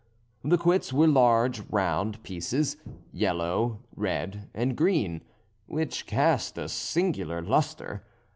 The 0.43 0.57
quoits 0.57 0.91
were 0.91 1.05
large 1.07 1.59
round 1.69 2.23
pieces, 2.23 2.75
yellow, 3.13 3.83
red, 3.95 4.49
and 4.51 4.75
green, 4.75 5.21
which 5.67 6.07
cast 6.07 6.57
a 6.57 6.67
singular 6.69 7.39
lustre! 7.43 8.03